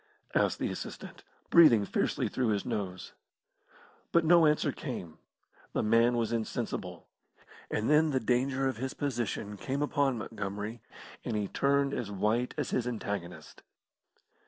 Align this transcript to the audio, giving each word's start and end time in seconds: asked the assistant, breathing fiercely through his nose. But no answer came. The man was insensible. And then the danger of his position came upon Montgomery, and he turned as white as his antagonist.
asked 0.33 0.57
the 0.57 0.71
assistant, 0.71 1.23
breathing 1.51 1.85
fiercely 1.85 2.27
through 2.27 2.47
his 2.47 2.65
nose. 2.65 3.13
But 4.11 4.25
no 4.25 4.47
answer 4.47 4.71
came. 4.71 5.19
The 5.73 5.83
man 5.83 6.17
was 6.17 6.31
insensible. 6.33 7.07
And 7.69 7.87
then 7.87 8.09
the 8.09 8.19
danger 8.19 8.67
of 8.67 8.77
his 8.77 8.95
position 8.95 9.57
came 9.57 9.83
upon 9.83 10.17
Montgomery, 10.17 10.81
and 11.23 11.35
he 11.37 11.47
turned 11.47 11.93
as 11.93 12.09
white 12.09 12.55
as 12.57 12.71
his 12.71 12.87
antagonist. 12.87 13.61